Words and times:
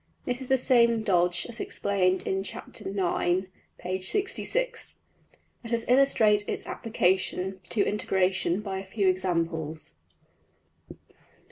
}This 0.25 0.41
is 0.41 0.47
the 0.47 0.57
same 0.57 1.03
dodge 1.03 1.45
as 1.47 1.59
explained 1.59 2.25
in 2.25 2.41
Chap.~IX., 2.43 2.91
\Pageref{chap:IX}. 3.79 4.95
Let 5.63 5.73
us 5.73 5.85
illustrate 5.87 6.43
its 6.49 6.65
application 6.65 7.59
to 7.69 7.85
integration 7.85 8.61
by 8.61 8.79
a 8.79 8.83
few 8.83 9.07
examples. 9.07 9.91